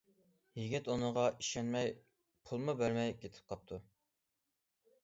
[0.59, 1.91] يىگىت ئۇنىڭغا ئىشەنمەي
[2.49, 3.83] پۇلمۇ بەرمەي كېتىپ قاپتۇ.